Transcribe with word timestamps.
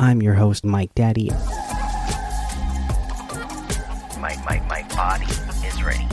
I'm 0.00 0.22
your 0.22 0.32
host, 0.32 0.64
Mike 0.64 0.94
Daddy. 0.94 1.28
My, 4.18 4.34
my, 4.46 4.58
my 4.66 4.82
body 4.96 5.26
is 5.26 5.82
ready. 5.84 6.08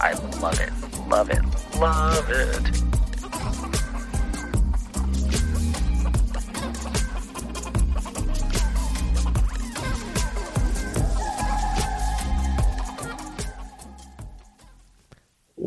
I 0.00 0.12
love 0.40 0.60
it, 0.60 0.72
love 1.08 1.30
it, 1.30 1.42
love 1.76 2.30
it. 2.30 2.87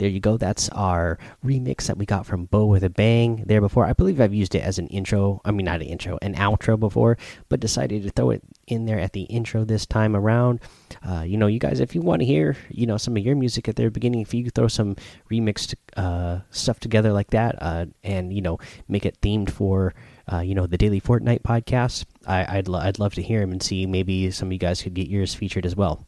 There 0.00 0.08
you 0.08 0.18
go. 0.18 0.38
That's 0.38 0.70
our 0.70 1.18
remix 1.44 1.82
that 1.84 1.98
we 1.98 2.06
got 2.06 2.24
from 2.24 2.46
Bo 2.46 2.64
with 2.64 2.82
a 2.84 2.88
Bang 2.88 3.44
there 3.44 3.60
before. 3.60 3.84
I 3.84 3.92
believe 3.92 4.18
I've 4.18 4.32
used 4.32 4.54
it 4.54 4.62
as 4.62 4.78
an 4.78 4.86
intro. 4.86 5.42
I 5.44 5.50
mean, 5.50 5.66
not 5.66 5.82
an 5.82 5.88
intro, 5.88 6.18
an 6.22 6.36
outro 6.36 6.80
before, 6.80 7.18
but 7.50 7.60
decided 7.60 8.04
to 8.04 8.10
throw 8.10 8.30
it 8.30 8.42
in 8.66 8.86
there 8.86 8.98
at 8.98 9.12
the 9.12 9.24
intro 9.24 9.62
this 9.62 9.84
time 9.84 10.16
around. 10.16 10.60
Uh, 11.06 11.20
you 11.20 11.36
know, 11.36 11.48
you 11.48 11.58
guys, 11.58 11.80
if 11.80 11.94
you 11.94 12.00
want 12.00 12.20
to 12.20 12.24
hear, 12.24 12.56
you 12.70 12.86
know, 12.86 12.96
some 12.96 13.14
of 13.14 13.22
your 13.22 13.36
music 13.36 13.68
at 13.68 13.76
the 13.76 13.90
beginning, 13.90 14.22
if 14.22 14.32
you 14.32 14.48
throw 14.48 14.68
some 14.68 14.96
remixed 15.30 15.74
uh, 15.98 16.38
stuff 16.50 16.80
together 16.80 17.12
like 17.12 17.28
that, 17.32 17.56
uh, 17.60 17.84
and 18.02 18.32
you 18.32 18.40
know, 18.40 18.58
make 18.88 19.04
it 19.04 19.20
themed 19.20 19.50
for, 19.50 19.92
uh, 20.32 20.40
you 20.40 20.54
know, 20.54 20.66
the 20.66 20.78
daily 20.78 21.02
Fortnite 21.02 21.42
podcast, 21.42 22.06
I, 22.26 22.56
I'd 22.56 22.68
lo 22.68 22.78
I'd 22.78 22.98
love 22.98 23.12
to 23.16 23.22
hear 23.22 23.40
them 23.40 23.52
and 23.52 23.62
see 23.62 23.84
maybe 23.84 24.30
some 24.30 24.48
of 24.48 24.52
you 24.54 24.58
guys 24.58 24.80
could 24.80 24.94
get 24.94 25.08
yours 25.08 25.34
featured 25.34 25.66
as 25.66 25.76
well. 25.76 26.06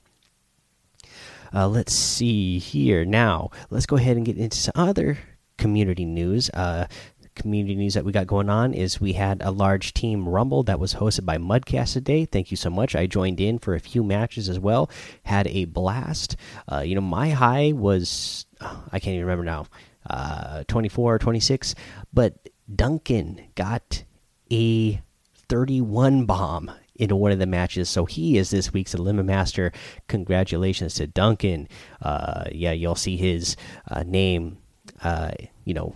Uh, 1.54 1.68
let's 1.68 1.92
see 1.92 2.58
here 2.58 3.04
now. 3.04 3.50
Let's 3.70 3.86
go 3.86 3.96
ahead 3.96 4.16
and 4.16 4.26
get 4.26 4.38
into 4.38 4.56
some 4.56 4.72
other 4.74 5.18
community 5.58 6.04
news. 6.04 6.50
Uh, 6.50 6.86
community 7.34 7.74
news 7.74 7.94
that 7.94 8.04
we 8.04 8.12
got 8.12 8.26
going 8.26 8.50
on 8.50 8.74
is 8.74 9.00
we 9.00 9.14
had 9.14 9.40
a 9.42 9.50
large 9.50 9.94
team 9.94 10.28
rumble 10.28 10.62
that 10.64 10.78
was 10.78 10.94
hosted 10.94 11.24
by 11.24 11.38
Mudcast 11.38 11.94
today. 11.94 12.24
Thank 12.24 12.50
you 12.50 12.56
so 12.56 12.70
much. 12.70 12.94
I 12.94 13.06
joined 13.06 13.40
in 13.40 13.58
for 13.58 13.74
a 13.74 13.80
few 13.80 14.02
matches 14.02 14.48
as 14.48 14.58
well. 14.58 14.90
Had 15.24 15.46
a 15.48 15.64
blast. 15.66 16.36
Uh, 16.70 16.80
you 16.80 16.94
know, 16.94 17.00
my 17.00 17.30
high 17.30 17.72
was 17.72 18.46
I 18.60 18.98
can't 18.98 19.14
even 19.14 19.26
remember 19.26 19.44
now. 19.44 19.66
Uh, 20.08 20.64
24 20.66 21.14
or 21.14 21.18
26, 21.18 21.74
but 22.12 22.48
Duncan 22.74 23.40
got 23.54 24.02
a 24.50 25.00
31 25.48 26.26
bomb 26.26 26.70
into 26.96 27.16
one 27.16 27.32
of 27.32 27.38
the 27.38 27.46
matches. 27.46 27.88
So 27.88 28.04
he 28.04 28.36
is 28.36 28.50
this 28.50 28.72
week's 28.72 28.94
Limit 28.94 29.26
Master. 29.26 29.72
Congratulations 30.08 30.94
to 30.94 31.06
Duncan. 31.06 31.68
Uh, 32.00 32.44
yeah, 32.52 32.72
you'll 32.72 32.94
see 32.94 33.16
his 33.16 33.56
uh, 33.90 34.02
name, 34.04 34.58
uh, 35.02 35.32
you 35.64 35.74
know, 35.74 35.94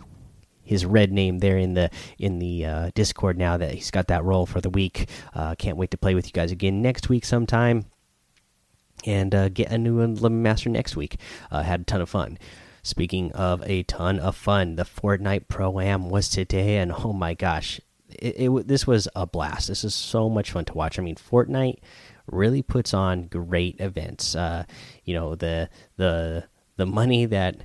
his 0.63 0.85
red 0.85 1.13
name 1.13 1.39
there 1.39 1.59
in 1.59 1.75
the 1.75 1.91
in 2.19 2.41
the 2.41 2.67
uh, 2.67 2.91
Discord 2.95 3.39
now 3.39 3.57
that 3.57 3.73
he's 3.73 3.93
got 3.93 4.09
that 4.09 4.25
role 4.25 4.47
for 4.47 4.61
the 4.61 4.71
week. 4.71 5.09
Uh, 5.33 5.55
can't 5.55 5.77
wait 5.77 5.93
to 5.93 5.99
play 5.99 6.15
with 6.15 6.27
you 6.27 6.33
guys 6.33 6.51
again 6.51 6.83
next 6.83 7.09
week 7.09 7.25
sometime. 7.25 7.87
And 9.05 9.35
uh, 9.35 9.49
get 9.51 9.71
a 9.71 9.79
new 9.79 10.01
Limit 10.01 10.33
Master 10.33 10.71
next 10.71 10.97
week. 10.97 11.19
had 11.53 11.83
a 11.83 11.85
ton 11.85 12.01
of 12.01 12.09
fun. 12.09 12.39
Speaking 12.83 13.33
of 13.33 13.63
a 13.67 13.83
ton 13.83 14.21
of 14.21 14.37
fun, 14.37 14.77
the 14.77 14.85
Fortnite 14.85 15.49
Pro 15.49 15.81
Am 15.81 16.09
was 16.09 16.29
today, 16.29 16.77
and 16.77 16.93
oh 16.93 17.13
my 17.13 17.35
gosh, 17.35 17.81
it, 18.19 18.49
it, 18.49 18.69
this 18.69 18.87
was 18.87 19.09
a 19.15 19.27
blast. 19.27 19.69
This 19.69 19.85
is 19.85 19.95
so 19.95 20.29
much 20.29 20.51
fun 20.51 20.65
to 20.67 20.75
watch. 20.75 20.99
I 20.99 21.03
mean, 21.03 21.17
Fortnite 21.17 21.79
really 22.31 22.63
puts 22.63 22.93
on 22.93 23.27
great 23.27 23.81
events. 23.81 24.35
Uh, 24.35 24.65
you 25.05 25.15
know 25.15 25.35
the 25.35 25.69
the 25.97 26.45
the 26.77 26.87
money 26.87 27.27
that 27.27 27.57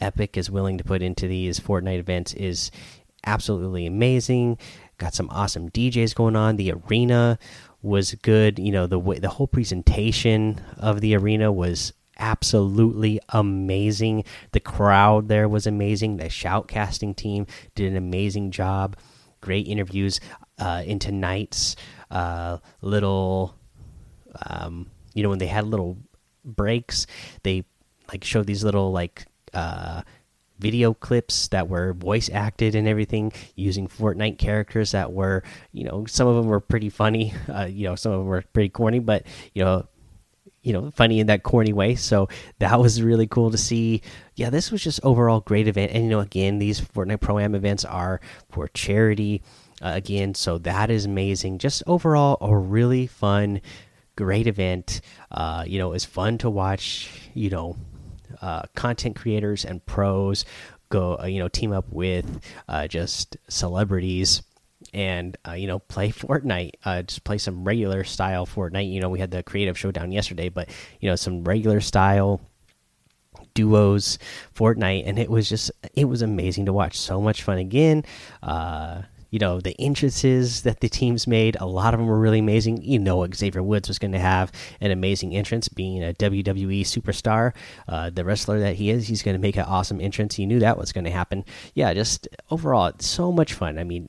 Epic 0.00 0.36
is 0.36 0.50
willing 0.50 0.78
to 0.78 0.84
put 0.84 1.02
into 1.02 1.26
these 1.26 1.60
Fortnite 1.60 1.98
events 1.98 2.34
is 2.34 2.70
absolutely 3.26 3.86
amazing. 3.86 4.58
Got 4.98 5.14
some 5.14 5.30
awesome 5.30 5.70
DJs 5.70 6.14
going 6.14 6.36
on. 6.36 6.56
The 6.56 6.72
arena 6.72 7.38
was 7.82 8.14
good. 8.14 8.58
You 8.58 8.72
know 8.72 8.86
the 8.86 8.98
way 8.98 9.18
the 9.18 9.30
whole 9.30 9.48
presentation 9.48 10.60
of 10.78 11.00
the 11.00 11.16
arena 11.16 11.50
was 11.52 11.92
absolutely 12.18 13.20
amazing. 13.30 14.24
The 14.52 14.60
crowd 14.60 15.28
there 15.28 15.48
was 15.48 15.66
amazing. 15.66 16.16
The 16.16 16.24
shoutcasting 16.24 17.16
team 17.16 17.46
did 17.74 17.90
an 17.90 17.96
amazing 17.96 18.50
job 18.52 18.96
great 19.44 19.68
interviews 19.68 20.20
uh, 20.58 20.82
in 20.86 20.98
tonight's 20.98 21.76
uh, 22.10 22.58
little, 22.80 23.54
um, 24.46 24.90
you 25.12 25.22
know, 25.22 25.28
when 25.28 25.38
they 25.38 25.46
had 25.46 25.66
little 25.66 25.98
breaks, 26.44 27.06
they 27.42 27.64
like 28.08 28.24
showed 28.24 28.46
these 28.46 28.64
little 28.64 28.90
like 28.90 29.26
uh, 29.52 30.00
video 30.58 30.94
clips 30.94 31.48
that 31.48 31.68
were 31.68 31.92
voice 31.92 32.30
acted 32.32 32.74
and 32.74 32.88
everything 32.88 33.32
using 33.54 33.86
Fortnite 33.86 34.38
characters 34.38 34.92
that 34.92 35.12
were, 35.12 35.42
you 35.72 35.84
know, 35.84 36.06
some 36.06 36.26
of 36.26 36.36
them 36.36 36.46
were 36.46 36.60
pretty 36.60 36.88
funny, 36.88 37.34
uh, 37.54 37.66
you 37.66 37.84
know, 37.84 37.94
some 37.96 38.12
of 38.12 38.20
them 38.20 38.26
were 38.26 38.42
pretty 38.52 38.70
corny, 38.70 38.98
but 38.98 39.26
you 39.54 39.62
know, 39.62 39.86
you 40.64 40.72
know 40.72 40.90
funny 40.90 41.20
in 41.20 41.28
that 41.28 41.42
corny 41.44 41.72
way. 41.72 41.94
So 41.94 42.28
that 42.58 42.80
was 42.80 43.00
really 43.00 43.26
cool 43.26 43.50
to 43.50 43.58
see. 43.58 44.02
Yeah 44.34 44.50
this 44.50 44.72
was 44.72 44.82
just 44.82 45.00
overall 45.04 45.40
great 45.40 45.68
event. 45.68 45.92
And 45.92 46.04
you 46.04 46.10
know 46.10 46.20
again 46.20 46.58
these 46.58 46.80
fortnite 46.80 47.20
pro 47.20 47.38
am 47.38 47.54
events 47.54 47.84
are 47.84 48.20
for 48.50 48.66
charity 48.68 49.42
uh, 49.82 49.92
again 49.94 50.34
so 50.34 50.58
that 50.58 50.90
is 50.90 51.04
amazing. 51.04 51.58
Just 51.58 51.82
overall 51.86 52.38
a 52.40 52.56
really 52.56 53.06
fun 53.06 53.60
great 54.16 54.46
event. 54.46 55.00
Uh, 55.30 55.64
you 55.66 55.78
know 55.78 55.92
it's 55.92 56.04
fun 56.04 56.38
to 56.38 56.50
watch 56.50 57.30
you 57.34 57.50
know 57.50 57.76
uh, 58.42 58.62
content 58.74 59.14
creators 59.16 59.64
and 59.64 59.84
pros 59.86 60.44
go 60.88 61.18
uh, 61.20 61.26
you 61.26 61.38
know 61.38 61.48
team 61.48 61.72
up 61.72 61.86
with 61.90 62.40
uh, 62.68 62.88
just 62.88 63.36
celebrities 63.48 64.42
and 64.94 65.36
uh, 65.46 65.52
you 65.52 65.66
know 65.66 65.80
play 65.80 66.08
Fortnite. 66.12 66.72
Uh, 66.84 67.02
just 67.02 67.24
play 67.24 67.38
some 67.38 67.64
regular 67.64 68.04
style 68.04 68.46
Fortnite. 68.46 68.90
You 68.90 69.00
know 69.00 69.10
we 69.10 69.18
had 69.18 69.30
the 69.30 69.42
creative 69.42 69.78
showdown 69.78 70.12
yesterday, 70.12 70.48
but 70.48 70.70
you 71.00 71.08
know 71.08 71.16
some 71.16 71.44
regular 71.44 71.80
style 71.80 72.40
duos 73.54 74.18
Fortnite, 74.54 75.06
and 75.06 75.18
it 75.18 75.30
was 75.30 75.48
just 75.48 75.70
it 75.94 76.06
was 76.06 76.22
amazing 76.22 76.66
to 76.66 76.72
watch. 76.72 76.98
So 76.98 77.20
much 77.20 77.42
fun 77.42 77.58
again. 77.58 78.04
Uh, 78.42 79.02
you 79.34 79.40
know 79.40 79.60
the 79.60 79.74
entrances 79.80 80.62
that 80.62 80.78
the 80.78 80.88
teams 80.88 81.26
made 81.26 81.56
a 81.58 81.66
lot 81.66 81.92
of 81.92 81.98
them 81.98 82.06
were 82.06 82.20
really 82.20 82.38
amazing 82.38 82.80
you 82.80 83.00
know 83.00 83.26
xavier 83.34 83.64
woods 83.64 83.88
was 83.88 83.98
going 83.98 84.12
to 84.12 84.18
have 84.20 84.52
an 84.80 84.92
amazing 84.92 85.34
entrance 85.34 85.68
being 85.68 86.04
a 86.04 86.14
wwe 86.14 86.82
superstar 86.82 87.52
uh, 87.88 88.08
the 88.10 88.24
wrestler 88.24 88.60
that 88.60 88.76
he 88.76 88.90
is 88.90 89.08
he's 89.08 89.24
going 89.24 89.34
to 89.34 89.40
make 89.40 89.56
an 89.56 89.64
awesome 89.64 90.00
entrance 90.00 90.38
you 90.38 90.46
knew 90.46 90.60
that 90.60 90.78
was 90.78 90.92
going 90.92 91.02
to 91.02 91.10
happen 91.10 91.44
yeah 91.74 91.92
just 91.92 92.28
overall 92.52 92.92
so 93.00 93.32
much 93.32 93.54
fun 93.54 93.76
i 93.76 93.82
mean 93.82 94.08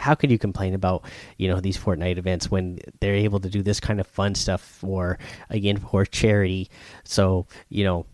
how 0.00 0.14
could 0.14 0.30
you 0.30 0.38
complain 0.38 0.74
about 0.74 1.04
you 1.36 1.48
know 1.48 1.60
these 1.60 1.78
fortnite 1.78 2.18
events 2.18 2.50
when 2.50 2.78
they're 3.00 3.14
able 3.14 3.40
to 3.40 3.48
do 3.48 3.62
this 3.62 3.80
kind 3.80 4.00
of 4.00 4.06
fun 4.06 4.34
stuff 4.34 4.60
for 4.60 5.18
again 5.50 5.76
for 5.76 6.04
charity 6.04 6.70
so 7.04 7.46
you 7.68 7.84
know 7.84 8.06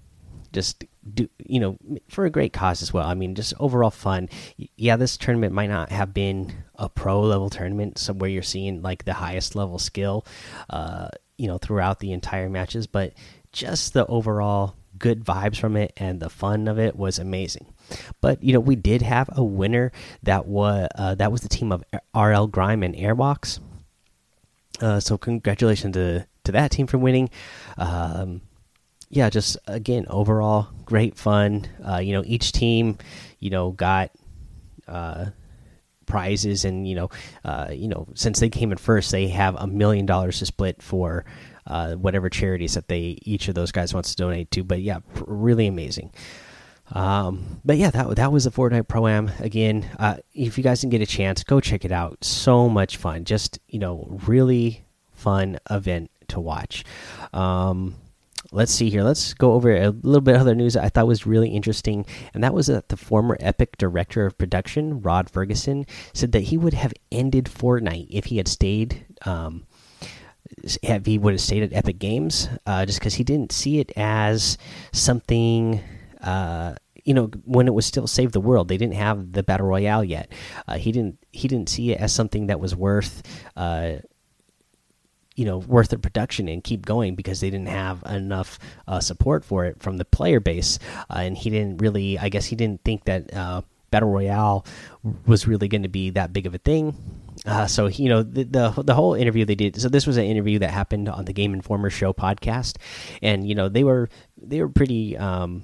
just 0.52 0.84
do 1.14 1.28
you 1.38 1.60
know 1.60 1.76
for 2.08 2.24
a 2.24 2.30
great 2.30 2.52
cause 2.52 2.82
as 2.82 2.92
well. 2.92 3.06
I 3.06 3.14
mean, 3.14 3.34
just 3.34 3.54
overall 3.60 3.90
fun. 3.90 4.28
Yeah, 4.76 4.96
this 4.96 5.16
tournament 5.16 5.52
might 5.52 5.68
not 5.68 5.90
have 5.90 6.14
been 6.14 6.52
a 6.76 6.88
pro 6.88 7.20
level 7.20 7.50
tournament, 7.50 7.98
so 7.98 8.12
where 8.12 8.30
you're 8.30 8.42
seeing 8.42 8.82
like 8.82 9.04
the 9.04 9.12
highest 9.12 9.54
level 9.54 9.78
skill, 9.78 10.26
uh, 10.70 11.08
you 11.36 11.46
know, 11.46 11.58
throughout 11.58 12.00
the 12.00 12.12
entire 12.12 12.48
matches, 12.48 12.86
but 12.86 13.12
just 13.52 13.92
the 13.92 14.06
overall 14.06 14.74
good 14.98 15.24
vibes 15.24 15.56
from 15.56 15.76
it 15.76 15.92
and 15.96 16.20
the 16.20 16.30
fun 16.30 16.68
of 16.68 16.78
it 16.78 16.96
was 16.96 17.18
amazing. 17.18 17.66
But 18.20 18.42
you 18.42 18.52
know, 18.52 18.60
we 18.60 18.76
did 18.76 19.02
have 19.02 19.28
a 19.32 19.44
winner 19.44 19.92
that 20.22 20.46
was 20.46 20.88
uh, 20.94 21.14
that 21.16 21.32
was 21.32 21.42
the 21.42 21.48
team 21.48 21.72
of 21.72 21.84
RL 22.14 22.46
Grime 22.46 22.82
and 22.82 22.94
Airwaks. 22.94 23.60
Uh, 24.80 25.00
so 25.00 25.16
congratulations 25.16 25.94
to 25.94 26.26
to 26.44 26.52
that 26.52 26.70
team 26.70 26.86
for 26.86 26.98
winning. 26.98 27.30
Um, 27.76 28.42
yeah, 29.08 29.30
just 29.30 29.56
again 29.66 30.06
overall 30.08 30.68
great 30.84 31.16
fun. 31.16 31.66
Uh, 31.86 31.98
you 31.98 32.12
know, 32.12 32.22
each 32.26 32.52
team, 32.52 32.98
you 33.38 33.50
know, 33.50 33.70
got 33.70 34.10
uh, 34.88 35.26
prizes, 36.06 36.64
and 36.64 36.88
you 36.88 36.94
know, 36.94 37.10
uh, 37.44 37.68
you 37.72 37.88
know, 37.88 38.08
since 38.14 38.40
they 38.40 38.48
came 38.48 38.72
in 38.72 38.78
first, 38.78 39.10
they 39.10 39.28
have 39.28 39.54
a 39.56 39.66
million 39.66 40.06
dollars 40.06 40.38
to 40.40 40.46
split 40.46 40.82
for 40.82 41.24
uh, 41.66 41.94
whatever 41.94 42.28
charities 42.28 42.74
that 42.74 42.88
they 42.88 43.18
each 43.22 43.48
of 43.48 43.54
those 43.54 43.72
guys 43.72 43.94
wants 43.94 44.10
to 44.10 44.16
donate 44.16 44.50
to. 44.52 44.64
But 44.64 44.82
yeah, 44.82 45.00
really 45.26 45.66
amazing. 45.66 46.12
Um, 46.92 47.60
but 47.64 47.76
yeah, 47.76 47.90
that 47.90 48.16
that 48.16 48.32
was 48.32 48.44
the 48.44 48.50
Fortnite 48.50 48.88
Pro 48.88 49.06
Am 49.08 49.30
again. 49.40 49.88
Uh, 49.98 50.16
if 50.32 50.56
you 50.56 50.64
guys 50.64 50.80
didn't 50.80 50.92
get 50.92 51.00
a 51.00 51.06
chance, 51.06 51.42
go 51.42 51.60
check 51.60 51.84
it 51.84 51.92
out. 51.92 52.24
So 52.24 52.68
much 52.68 52.96
fun. 52.96 53.24
Just 53.24 53.58
you 53.68 53.78
know, 53.78 54.18
really 54.26 54.84
fun 55.12 55.58
event 55.70 56.10
to 56.28 56.40
watch. 56.40 56.84
Um, 57.32 57.96
let's 58.52 58.72
see 58.72 58.88
here. 58.88 59.02
Let's 59.02 59.34
go 59.34 59.52
over 59.52 59.74
a 59.74 59.90
little 59.90 60.20
bit 60.20 60.36
of 60.36 60.42
other 60.42 60.54
news 60.54 60.76
I 60.76 60.88
thought 60.88 61.08
was 61.08 61.26
really 61.26 61.48
interesting, 61.48 62.06
and 62.34 62.44
that 62.44 62.54
was 62.54 62.68
that 62.68 62.88
the 62.88 62.96
former 62.96 63.36
Epic 63.40 63.76
director 63.78 64.26
of 64.26 64.38
production, 64.38 65.00
Rod 65.00 65.30
Fergusson, 65.30 65.88
said 66.12 66.32
that 66.32 66.40
he 66.40 66.56
would 66.56 66.74
have 66.74 66.92
ended 67.10 67.46
Fortnite 67.46 68.06
if 68.10 68.26
he 68.26 68.36
had 68.36 68.48
stayed. 68.48 69.04
Um, 69.24 69.66
if 70.82 71.06
he 71.06 71.18
would 71.18 71.34
have 71.34 71.40
stayed 71.40 71.62
at 71.62 71.72
Epic 71.72 71.98
Games, 71.98 72.48
uh, 72.66 72.86
just 72.86 72.98
because 72.98 73.14
he 73.14 73.24
didn't 73.24 73.52
see 73.52 73.80
it 73.80 73.92
as 73.96 74.58
something. 74.92 75.80
Uh, 76.20 76.74
you 77.04 77.14
know, 77.14 77.26
when 77.44 77.68
it 77.68 77.74
was 77.74 77.86
still 77.86 78.08
Save 78.08 78.32
the 78.32 78.40
World, 78.40 78.66
they 78.66 78.76
didn't 78.76 78.94
have 78.94 79.32
the 79.32 79.44
battle 79.44 79.66
royale 79.66 80.02
yet. 80.02 80.30
Uh, 80.66 80.76
he 80.76 80.90
didn't. 80.90 81.18
He 81.30 81.48
didn't 81.48 81.68
see 81.68 81.92
it 81.92 82.00
as 82.00 82.12
something 82.12 82.46
that 82.46 82.60
was 82.60 82.74
worth 82.74 83.22
uh, 83.56 83.96
you 85.36 85.44
know 85.44 85.58
worth 85.58 85.90
the 85.90 85.98
production 85.98 86.48
and 86.48 86.64
keep 86.64 86.84
going 86.84 87.14
because 87.14 87.40
they 87.40 87.50
didn't 87.50 87.68
have 87.68 88.02
enough 88.04 88.58
uh, 88.88 89.00
support 89.00 89.44
for 89.44 89.66
it 89.66 89.80
from 89.82 89.98
the 89.98 90.04
player 90.04 90.40
base 90.40 90.78
uh, 91.10 91.18
and 91.18 91.36
he 91.36 91.50
didn't 91.50 91.76
really 91.76 92.18
i 92.18 92.30
guess 92.30 92.46
he 92.46 92.56
didn't 92.56 92.82
think 92.84 93.04
that 93.04 93.30
battle 93.90 94.08
royale 94.08 94.64
was 95.26 95.46
really 95.46 95.68
going 95.68 95.82
to 95.82 95.90
be 95.90 96.08
that 96.08 96.32
big 96.32 96.46
of 96.46 96.54
a 96.54 96.58
thing 96.58 96.96
uh, 97.46 97.66
so 97.66 97.86
you 97.86 98.08
know 98.08 98.22
the, 98.22 98.44
the, 98.44 98.82
the 98.82 98.94
whole 98.94 99.14
interview 99.14 99.44
they 99.44 99.54
did 99.54 99.80
so 99.80 99.88
this 99.88 100.06
was 100.06 100.16
an 100.16 100.24
interview 100.24 100.58
that 100.58 100.70
happened 100.70 101.08
on 101.08 101.24
the 101.24 101.32
game 101.32 101.54
informer 101.54 101.90
show 101.90 102.12
podcast. 102.12 102.76
And 103.22 103.46
you 103.46 103.54
know 103.54 103.68
they 103.68 103.84
were 103.84 104.08
they 104.36 104.60
were 104.60 104.68
pretty 104.68 105.16
um, 105.16 105.62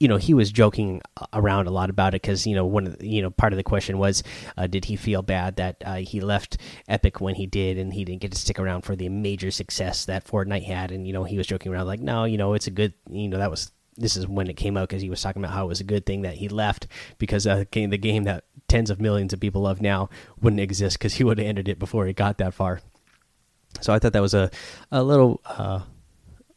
you 0.00 0.08
know 0.08 0.16
he 0.16 0.34
was 0.34 0.50
joking 0.50 1.00
around 1.32 1.66
a 1.66 1.70
lot 1.70 1.90
about 1.90 2.14
it 2.14 2.22
because 2.22 2.46
you 2.46 2.54
know 2.54 2.64
one 2.64 2.86
of 2.86 2.98
the, 2.98 3.06
you 3.06 3.22
know 3.22 3.30
part 3.30 3.52
of 3.52 3.56
the 3.56 3.62
question 3.62 3.98
was 3.98 4.22
uh, 4.56 4.66
did 4.66 4.84
he 4.86 4.96
feel 4.96 5.22
bad 5.22 5.56
that 5.56 5.76
uh, 5.84 5.96
he 5.96 6.20
left 6.20 6.56
Epic 6.88 7.20
when 7.20 7.34
he 7.34 7.46
did 7.46 7.78
and 7.78 7.92
he 7.92 8.04
didn't 8.04 8.20
get 8.20 8.32
to 8.32 8.38
stick 8.38 8.58
around 8.58 8.82
for 8.82 8.96
the 8.96 9.08
major 9.08 9.50
success 9.50 10.04
that 10.06 10.26
Fortnite 10.26 10.64
had? 10.64 10.90
And 10.90 11.06
you 11.06 11.12
know 11.12 11.24
he 11.24 11.36
was 11.36 11.46
joking 11.46 11.72
around 11.72 11.86
like 11.86 12.00
no 12.00 12.24
you 12.24 12.38
know 12.38 12.54
it's 12.54 12.66
a 12.66 12.72
good 12.72 12.94
you 13.10 13.28
know 13.28 13.38
that 13.38 13.50
was 13.50 13.70
this 13.96 14.16
is 14.16 14.26
when 14.26 14.48
it 14.48 14.56
came 14.56 14.76
out 14.76 14.88
because 14.88 15.02
he 15.02 15.10
was 15.10 15.20
talking 15.20 15.42
about 15.42 15.54
how 15.54 15.64
it 15.64 15.68
was 15.68 15.80
a 15.80 15.84
good 15.84 16.06
thing 16.06 16.22
that 16.22 16.34
he 16.34 16.48
left 16.48 16.86
because 17.18 17.46
uh, 17.46 17.64
the 17.70 17.98
game 17.98 18.24
that 18.24 18.44
tens 18.68 18.90
of 18.90 19.00
millions 19.00 19.32
of 19.32 19.40
people 19.40 19.62
love 19.62 19.80
now 19.80 20.08
wouldn't 20.40 20.60
exist 20.60 20.98
because 20.98 21.14
he 21.14 21.24
would 21.24 21.38
have 21.38 21.46
ended 21.46 21.68
it 21.68 21.78
before 21.78 22.06
he 22.06 22.12
got 22.12 22.38
that 22.38 22.54
far. 22.54 22.80
So 23.80 23.92
I 23.92 23.98
thought 23.98 24.12
that 24.12 24.22
was 24.22 24.34
a 24.34 24.50
a 24.90 25.02
little 25.02 25.40
uh, 25.44 25.80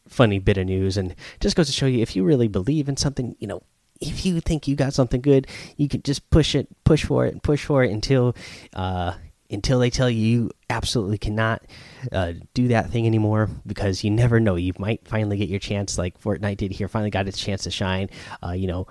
funny 0.08 0.38
bit 0.38 0.58
of 0.58 0.66
news 0.66 0.96
and 0.96 1.14
just 1.40 1.56
goes 1.56 1.66
to 1.66 1.72
show 1.72 1.86
you 1.86 2.00
if 2.00 2.16
you 2.16 2.24
really 2.24 2.48
believe 2.48 2.88
in 2.88 2.96
something, 2.96 3.36
you 3.38 3.46
know, 3.46 3.62
if 4.00 4.26
you 4.26 4.40
think 4.40 4.68
you 4.68 4.76
got 4.76 4.92
something 4.92 5.20
good, 5.20 5.46
you 5.76 5.88
can 5.88 6.02
just 6.02 6.28
push 6.30 6.54
it, 6.54 6.68
push 6.84 7.04
for 7.04 7.26
it, 7.26 7.32
and 7.32 7.42
push 7.42 7.64
for 7.64 7.82
it 7.82 7.90
until 7.90 8.36
uh, 8.74 9.14
until 9.50 9.78
they 9.78 9.90
tell 9.90 10.10
you 10.10 10.20
you 10.20 10.50
absolutely 10.70 11.18
cannot 11.18 11.62
uh, 12.12 12.32
do 12.54 12.68
that 12.68 12.90
thing 12.90 13.06
anymore 13.06 13.48
because 13.66 14.04
you 14.04 14.10
never 14.10 14.40
know. 14.40 14.56
You 14.56 14.72
might 14.78 15.06
finally 15.06 15.36
get 15.36 15.48
your 15.48 15.60
chance, 15.60 15.98
like 15.98 16.20
Fortnite 16.20 16.56
did 16.56 16.72
here. 16.72 16.88
Finally 16.88 17.10
got 17.10 17.28
its 17.28 17.38
chance 17.38 17.64
to 17.64 17.70
shine. 17.70 18.10
Uh, 18.42 18.52
you 18.52 18.66
know, 18.66 18.86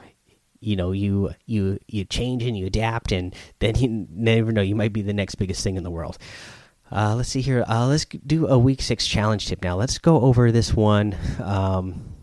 you 0.59 0.75
know, 0.75 0.91
you 0.91 1.31
you 1.45 1.79
you 1.87 2.05
change 2.05 2.43
and 2.43 2.57
you 2.57 2.65
adapt, 2.65 3.11
and 3.11 3.35
then 3.59 3.75
you 3.79 4.07
never 4.09 4.51
know. 4.51 4.61
You 4.61 4.75
might 4.75 4.93
be 4.93 5.01
the 5.01 5.13
next 5.13 5.35
biggest 5.35 5.63
thing 5.63 5.75
in 5.75 5.83
the 5.83 5.91
world. 5.91 6.17
Uh, 6.91 7.15
let's 7.15 7.29
see 7.29 7.41
here. 7.41 7.65
Uh, 7.67 7.87
let's 7.87 8.05
do 8.05 8.47
a 8.47 8.57
week 8.57 8.81
six 8.81 9.07
challenge 9.07 9.47
tip 9.47 9.63
now. 9.63 9.75
Let's 9.75 9.97
go 9.97 10.21
over 10.21 10.51
this 10.51 10.73
one. 10.73 11.15
Um, 11.41 12.15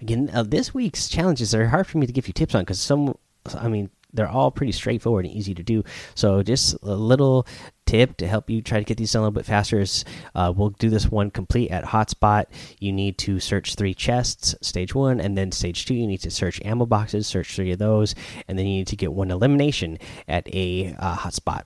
again, 0.00 0.30
uh, 0.32 0.42
this 0.42 0.74
week's 0.74 1.08
challenges 1.08 1.54
are 1.54 1.68
hard 1.68 1.86
for 1.86 1.98
me 1.98 2.06
to 2.06 2.12
give 2.12 2.26
you 2.26 2.32
tips 2.32 2.54
on 2.54 2.62
because 2.62 2.80
some, 2.80 3.16
I 3.54 3.68
mean, 3.68 3.90
they're 4.12 4.28
all 4.28 4.50
pretty 4.50 4.72
straightforward 4.72 5.24
and 5.24 5.34
easy 5.34 5.54
to 5.54 5.62
do. 5.62 5.84
So 6.14 6.42
just 6.42 6.76
a 6.82 6.94
little 6.94 7.46
tip 7.88 8.18
to 8.18 8.28
help 8.28 8.50
you 8.50 8.60
try 8.60 8.78
to 8.78 8.84
get 8.84 8.98
these 8.98 9.12
done 9.12 9.20
a 9.20 9.22
little 9.24 9.32
bit 9.32 9.46
faster 9.46 9.80
is 9.80 10.04
uh, 10.34 10.52
we'll 10.54 10.68
do 10.68 10.90
this 10.90 11.10
one 11.10 11.30
complete 11.30 11.70
at 11.70 11.84
hotspot. 11.84 12.44
You 12.80 12.92
need 12.92 13.16
to 13.18 13.40
search 13.40 13.76
three 13.76 13.94
chests, 13.94 14.54
stage 14.60 14.94
one, 14.94 15.20
and 15.20 15.38
then 15.38 15.52
stage 15.52 15.86
two. 15.86 15.94
You 15.94 16.06
need 16.06 16.20
to 16.20 16.30
search 16.30 16.60
ammo 16.64 16.84
boxes, 16.84 17.26
search 17.26 17.56
three 17.56 17.72
of 17.72 17.78
those, 17.78 18.14
and 18.46 18.58
then 18.58 18.66
you 18.66 18.78
need 18.78 18.88
to 18.88 18.96
get 18.96 19.14
one 19.14 19.30
elimination 19.30 19.98
at 20.28 20.46
a 20.54 20.94
uh, 20.98 21.16
hotspot. 21.16 21.62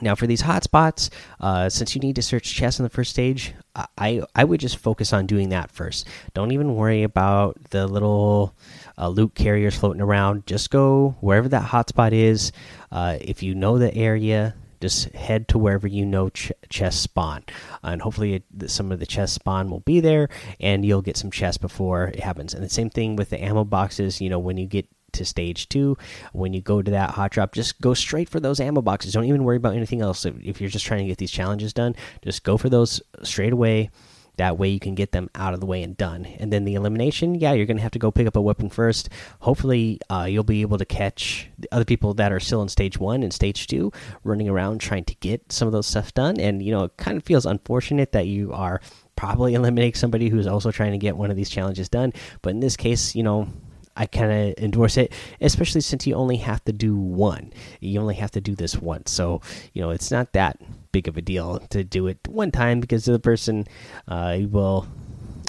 Now, 0.00 0.14
for 0.14 0.26
these 0.26 0.40
hotspots, 0.40 1.10
uh, 1.38 1.68
since 1.68 1.94
you 1.94 2.00
need 2.00 2.16
to 2.16 2.22
search 2.22 2.54
chests 2.54 2.80
in 2.80 2.84
the 2.84 2.88
first 2.88 3.10
stage, 3.10 3.52
I 3.98 4.22
I 4.34 4.44
would 4.44 4.60
just 4.60 4.78
focus 4.78 5.12
on 5.12 5.26
doing 5.26 5.50
that 5.50 5.70
first. 5.70 6.08
Don't 6.32 6.52
even 6.52 6.74
worry 6.74 7.02
about 7.02 7.58
the 7.68 7.86
little 7.86 8.54
uh, 8.96 9.08
loot 9.08 9.34
carriers 9.34 9.76
floating 9.76 10.00
around. 10.00 10.46
Just 10.46 10.70
go 10.70 11.16
wherever 11.20 11.48
that 11.50 11.68
hotspot 11.68 12.12
is. 12.12 12.52
Uh, 12.90 13.18
if 13.20 13.42
you 13.42 13.54
know 13.54 13.76
the 13.76 13.94
area, 13.94 14.54
just 14.82 15.10
head 15.14 15.48
to 15.48 15.58
wherever 15.58 15.86
you 15.86 16.04
know 16.04 16.28
ch 16.28 16.52
chests 16.68 17.00
spawn, 17.00 17.44
and 17.82 18.02
hopefully 18.02 18.34
it, 18.34 18.70
some 18.70 18.92
of 18.92 19.00
the 19.00 19.06
chests 19.06 19.36
spawn 19.36 19.70
will 19.70 19.80
be 19.80 20.00
there, 20.00 20.28
and 20.60 20.84
you'll 20.84 21.02
get 21.02 21.16
some 21.16 21.30
chests 21.30 21.58
before 21.58 22.08
it 22.08 22.20
happens. 22.20 22.52
And 22.52 22.62
the 22.62 22.68
same 22.68 22.90
thing 22.90 23.16
with 23.16 23.30
the 23.30 23.42
ammo 23.42 23.64
boxes. 23.64 24.20
You 24.20 24.28
know, 24.28 24.38
when 24.38 24.58
you 24.58 24.66
get 24.66 24.86
to 25.12 25.24
stage 25.24 25.68
two. 25.68 25.96
When 26.32 26.52
you 26.52 26.60
go 26.60 26.82
to 26.82 26.90
that 26.90 27.10
hot 27.10 27.32
drop, 27.32 27.52
just 27.52 27.80
go 27.80 27.94
straight 27.94 28.28
for 28.28 28.40
those 28.40 28.60
ammo 28.60 28.82
boxes. 28.82 29.12
Don't 29.12 29.24
even 29.24 29.44
worry 29.44 29.56
about 29.56 29.74
anything 29.76 30.00
else. 30.00 30.24
If, 30.24 30.34
if 30.42 30.60
you're 30.60 30.70
just 30.70 30.86
trying 30.86 31.00
to 31.00 31.06
get 31.06 31.18
these 31.18 31.30
challenges 31.30 31.72
done, 31.72 31.94
just 32.22 32.42
go 32.44 32.56
for 32.56 32.68
those 32.68 33.02
straight 33.22 33.52
away. 33.52 33.90
That 34.36 34.58
way 34.58 34.68
you 34.68 34.80
can 34.80 34.94
get 34.94 35.12
them 35.12 35.28
out 35.34 35.54
of 35.54 35.60
the 35.60 35.66
way 35.66 35.82
and 35.82 35.96
done. 35.96 36.24
And 36.24 36.52
then 36.52 36.64
the 36.64 36.74
elimination, 36.74 37.34
yeah, 37.34 37.52
you're 37.52 37.66
going 37.66 37.76
to 37.76 37.82
have 37.82 37.92
to 37.92 37.98
go 37.98 38.10
pick 38.10 38.26
up 38.26 38.36
a 38.36 38.40
weapon 38.40 38.70
first. 38.70 39.08
Hopefully, 39.40 40.00
uh, 40.08 40.26
you'll 40.28 40.42
be 40.42 40.62
able 40.62 40.78
to 40.78 40.84
catch 40.84 41.48
the 41.58 41.68
other 41.72 41.84
people 41.84 42.14
that 42.14 42.32
are 42.32 42.40
still 42.40 42.62
in 42.62 42.68
stage 42.68 42.98
one 42.98 43.22
and 43.22 43.32
stage 43.32 43.66
two 43.66 43.92
running 44.24 44.48
around 44.48 44.80
trying 44.80 45.04
to 45.04 45.14
get 45.16 45.52
some 45.52 45.68
of 45.68 45.72
those 45.72 45.86
stuff 45.86 46.14
done. 46.14 46.40
And, 46.40 46.62
you 46.62 46.72
know, 46.72 46.84
it 46.84 46.96
kind 46.96 47.16
of 47.16 47.24
feels 47.24 47.44
unfortunate 47.44 48.12
that 48.12 48.26
you 48.26 48.52
are 48.52 48.80
probably 49.16 49.54
eliminating 49.62 49.94
somebody 49.94 50.28
who's 50.28 50.46
also 50.46 50.70
trying 50.70 50.92
to 50.92 50.98
get 50.98 51.16
one 51.16 51.30
of 51.30 51.36
these 51.36 51.50
challenges 51.50 51.88
done. 51.88 52.12
But 52.40 52.50
in 52.50 52.60
this 52.60 52.76
case, 52.76 53.14
you 53.14 53.22
know, 53.22 53.48
I 53.96 54.06
kind 54.06 54.32
of 54.32 54.62
endorse 54.62 54.96
it, 54.96 55.12
especially 55.40 55.82
since 55.82 56.06
you 56.06 56.14
only 56.14 56.36
have 56.36 56.64
to 56.64 56.72
do 56.72 56.96
one. 56.96 57.52
You 57.80 58.00
only 58.00 58.14
have 58.14 58.30
to 58.32 58.40
do 58.40 58.54
this 58.54 58.76
once, 58.76 59.10
so 59.10 59.40
you 59.72 59.82
know 59.82 59.90
it's 59.90 60.10
not 60.10 60.32
that 60.32 60.58
big 60.92 61.08
of 61.08 61.16
a 61.16 61.22
deal 61.22 61.58
to 61.70 61.84
do 61.84 62.06
it 62.06 62.18
one 62.28 62.50
time 62.50 62.80
because 62.80 63.04
the 63.04 63.18
person 63.18 63.66
uh, 64.08 64.38
will 64.48 64.86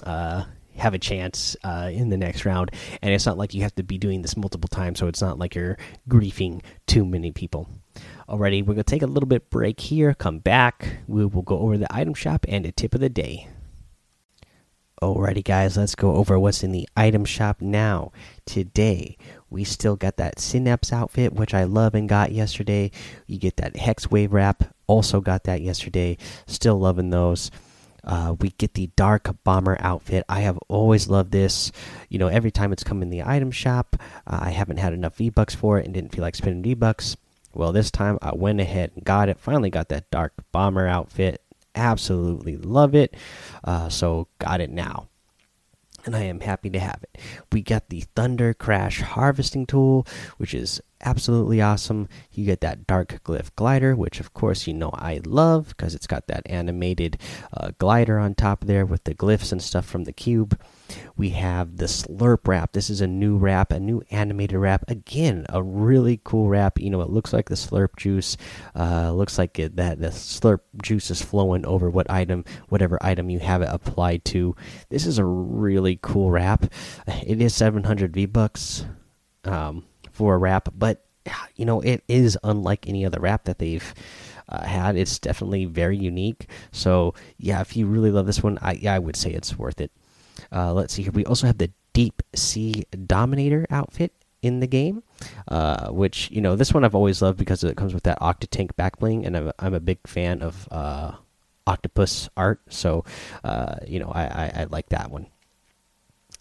uh, 0.04 0.44
have 0.76 0.94
a 0.94 1.00
chance 1.00 1.56
uh, 1.64 1.90
in 1.92 2.10
the 2.10 2.18
next 2.18 2.46
round, 2.46 2.72
and 3.02 3.14
it's 3.14 3.26
not 3.26 3.38
like 3.38 3.54
you 3.54 3.62
have 3.62 3.76
to 3.76 3.84
be 3.84 3.98
doing 3.98 4.22
this 4.22 4.36
multiple 4.36 4.68
times, 4.68 5.00
so 5.00 5.08
it's 5.08 5.22
not 5.22 5.40
like 5.40 5.56
you're 5.56 5.78
griefing 6.10 6.62
too 6.88 7.06
many 7.06 7.32
people. 7.32 7.70
Alrighty, 8.28 8.66
we're 8.66 8.74
gonna 8.74 8.84
take 8.84 9.04
a 9.04 9.08
little 9.08 9.28
bit 9.28 9.50
break 9.50 9.80
here. 9.80 10.14
Come 10.14 10.40
back, 10.40 10.98
we 11.08 11.26
will 11.26 11.44
go 11.44 11.60
over 11.60 11.78
the 11.78 11.94
item 11.94 12.14
shop 12.14 12.46
and 12.50 12.66
a 12.66 12.72
tip 12.72 12.96
of 12.96 13.02
the 13.02 13.10
day. 13.10 13.48
Alrighty, 15.02 15.44
guys, 15.44 15.76
let's 15.76 15.96
go 15.96 16.16
over 16.16 16.40
what's 16.40 16.64
in 16.64 16.72
the 16.72 16.88
item 16.96 17.26
shop 17.26 17.62
now. 17.62 18.12
Today, 18.46 19.18
we 19.50 19.64
still 19.64 19.96
got 19.96 20.18
that 20.18 20.40
Synapse 20.40 20.94
outfit, 20.94 21.34
which 21.34 21.54
I 21.54 21.64
love 21.64 21.96
and 21.96 22.08
got 22.08 22.32
yesterday. 22.32 22.92
You 23.28 23.38
get 23.38 23.58
that 23.58 23.76
Hex 23.76 24.10
Wave 24.10 24.32
wrap, 24.32 24.64
also 24.88 25.20
got 25.20 25.44
that 25.46 25.62
yesterday. 25.62 26.18
Still 26.46 26.80
loving 26.80 27.10
those. 27.10 27.52
Uh, 28.04 28.36
we 28.40 28.52
get 28.52 28.76
the 28.76 28.92
Dark 28.96 29.36
Bomber 29.44 29.78
outfit. 29.80 30.26
I 30.30 30.42
have 30.42 30.60
always 30.68 31.08
loved 31.08 31.32
this. 31.32 31.72
You 32.10 32.20
know, 32.20 32.28
every 32.28 32.52
time 32.52 32.72
it's 32.72 32.84
come 32.84 33.02
in 33.02 33.10
the 33.10 33.24
item 33.24 33.52
shop, 33.52 33.96
uh, 34.28 34.40
I 34.42 34.52
haven't 34.52 34.78
had 34.78 34.94
enough 34.94 35.18
V 35.18 35.30
Bucks 35.30 35.56
for 35.56 35.80
it 35.80 35.86
and 35.86 35.94
didn't 35.94 36.14
feel 36.14 36.22
like 36.22 36.36
spending 36.36 36.64
V 36.64 36.76
Bucks. 36.76 37.18
Well, 37.54 37.72
this 37.72 37.92
time 37.92 38.18
I 38.22 38.34
went 38.34 38.60
ahead 38.60 38.92
and 38.96 39.04
got 39.04 39.30
it. 39.30 39.40
Finally 39.40 39.70
got 39.70 39.90
that 39.90 40.10
Dark 40.10 40.34
Bomber 40.52 40.88
outfit 40.88 41.42
absolutely 41.76 42.58
love 42.58 42.96
it. 42.96 43.16
Uh, 43.64 43.90
so 43.90 44.28
got 44.40 44.62
it 44.62 44.70
now. 44.70 45.08
And 46.06 46.16
I 46.16 46.24
am 46.24 46.42
happy 46.42 46.70
to 46.70 46.80
have 46.80 47.04
it. 47.04 47.22
We 47.52 47.62
got 47.62 47.90
the 47.90 48.02
Thunder 48.16 48.54
Crash 48.54 49.02
harvesting 49.02 49.66
tool, 49.66 50.06
which 50.38 50.54
is 50.54 50.82
absolutely 51.04 51.62
awesome. 51.62 52.08
You 52.32 52.46
get 52.46 52.62
that 52.62 52.88
Dark 52.88 53.22
Glyph 53.24 53.54
glider, 53.56 53.96
which 53.96 54.20
of 54.20 54.34
course 54.34 54.68
you 54.68 54.74
know 54.74 54.92
I 54.94 55.22
love 55.26 55.70
because 55.70 55.94
it's 55.94 56.08
got 56.08 56.28
that 56.28 56.44
animated 56.46 57.18
uh, 57.56 57.72
glider 57.78 58.18
on 58.18 58.36
top 58.36 58.66
there 58.66 58.86
with 58.86 59.04
the 59.04 59.14
glyphs 59.14 59.52
and 59.52 59.62
stuff 59.62 59.86
from 59.86 60.06
the 60.06 60.14
cube. 60.14 60.60
We 61.16 61.30
have 61.30 61.78
the 61.78 61.86
Slurp 61.86 62.48
wrap. 62.48 62.74
This 62.74 62.90
is 62.90 63.02
a 63.02 63.08
new 63.08 63.38
wrap, 63.38 63.72
a 63.72 63.80
new 63.80 64.02
animated 64.12 64.58
wrap. 64.58 64.90
Again, 64.90 65.46
a 65.50 65.62
really 65.62 66.20
cool 66.24 66.50
wrap. 66.50 66.80
You 66.80 66.90
know, 66.90 67.02
it 67.02 67.10
looks 67.10 67.34
like 67.34 67.50
the 67.50 67.56
Slurp 67.56 67.96
juice. 67.98 68.38
Uh, 68.76 69.12
looks 69.12 69.38
like 69.38 69.60
it, 69.60 69.76
that 69.76 70.00
the 70.00 70.08
Slurp 70.08 70.60
juice 70.82 71.12
is 71.12 71.22
flowing 71.22 71.66
over 71.66 71.90
what 71.90 72.10
item, 72.10 72.46
whatever 72.70 72.98
item 73.02 73.30
you 73.30 73.40
have 73.40 73.62
it 73.62 73.70
applied 73.72 74.26
to. 74.26 74.56
This 74.90 75.06
is 75.06 75.18
a 75.18 75.26
really 75.26 76.00
cool 76.02 76.32
wrap. 76.32 76.66
It 77.08 77.42
is 77.42 77.56
700 77.56 78.14
V 78.14 78.26
bucks. 78.26 78.86
Um, 79.46 79.86
for 80.14 80.36
a 80.36 80.38
wrap, 80.38 80.70
but 80.74 81.06
you 81.56 81.66
know 81.66 81.82
it 81.82 82.04
is 82.08 82.38
unlike 82.44 82.88
any 82.88 83.06
other 83.06 83.20
wrap 83.20 83.46
that 83.46 83.60
they've 83.60 83.94
uh, 84.50 84.64
had. 84.64 84.96
It's 84.96 85.20
definitely 85.20 85.66
very 85.66 85.98
unique. 85.98 86.48
So 86.72 87.14
yeah, 87.38 87.62
if 87.62 87.76
you 87.76 87.86
really 87.86 88.12
love 88.12 88.26
this 88.26 88.42
one, 88.42 88.58
I 88.62 88.74
yeah 88.74 88.94
I 88.94 89.00
would 89.00 89.16
say 89.16 89.32
it's 89.32 89.58
worth 89.58 89.82
it. 89.82 89.92
Uh, 90.52 90.74
let's 90.74 90.94
see 90.94 91.04
here. 91.04 91.12
We 91.12 91.26
also 91.26 91.48
have 91.48 91.58
the 91.58 91.72
Deep 91.94 92.24
Sea 92.36 92.86
Dominator 93.06 93.66
outfit 93.70 94.14
in 94.42 94.60
the 94.60 94.68
game, 94.68 95.04
uh, 95.48 95.90
which 95.90 96.30
you 96.32 96.42
know 96.42 96.56
this 96.56 96.74
one 96.74 96.84
I've 96.84 96.96
always 96.96 97.22
loved 97.22 97.38
because 97.38 97.64
it 97.64 97.78
comes 97.78 97.94
with 97.94 98.04
that 98.04 98.20
Octatank 98.20 98.76
back 98.76 99.00
bling, 99.00 99.26
and 99.26 99.38
I'm, 99.38 99.52
I'm 99.60 99.74
a 99.74 99.80
big 99.80 100.00
fan 100.06 100.42
of 100.42 100.68
uh, 100.72 101.14
octopus 101.66 102.30
art. 102.36 102.62
So, 102.70 103.06
uh, 103.44 103.76
you 103.88 104.00
know, 104.00 104.12
I, 104.14 104.24
I, 104.24 104.52
I 104.56 104.64
like 104.70 104.90
that 104.90 105.12
one. 105.12 105.28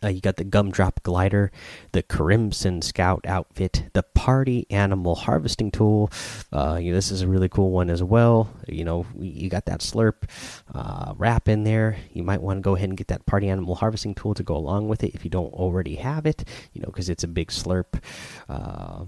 Uh, 0.03 0.09
you 0.09 0.21
got 0.21 0.37
the 0.37 0.45
Gumdrop 0.45 1.03
Glider, 1.03 1.51
the 1.93 2.03
Crimson 2.03 2.83
Scout 2.83 3.25
outfit, 3.27 3.85
the 3.93 4.03
Party 4.03 4.67
Animal 4.71 5.15
Harvesting 5.15 5.71
Tool. 5.71 6.11
Uh, 6.53 6.79
you 6.81 6.91
know, 6.91 6.97
this 6.97 7.11
is 7.11 7.23
a 7.23 7.29
really 7.29 7.49
cool 7.49 7.71
one 7.71 7.91
as 7.91 8.03
well. 8.03 8.51
You 8.67 8.85
know, 8.85 9.07
you 9.19 9.49
got 9.49 9.67
that 9.67 9.81
Slurp 9.81 10.29
uh, 10.75 11.15
wrap 11.17 11.49
in 11.49 11.65
there. 11.65 11.97
You 12.13 12.23
might 12.23 12.43
want 12.43 12.59
to 12.59 12.63
go 12.63 12.75
ahead 12.75 12.89
and 12.89 12.99
get 12.99 13.09
that 13.09 13.27
Party 13.27 13.49
Animal 13.49 13.77
Harvesting 13.77 14.15
Tool 14.15 14.35
to 14.35 14.43
go 14.43 14.57
along 14.57 14.89
with 14.89 15.05
it 15.05 15.15
if 15.15 15.25
you 15.25 15.31
don't 15.31 15.53
already 15.53 15.97
have 15.97 16.27
it. 16.27 16.45
You 16.73 16.83
know, 16.83 16.87
because 16.87 17.09
it's 17.09 17.25
a 17.25 17.29
big 17.29 17.49
Slurp. 17.49 18.03
Uh, 18.49 19.05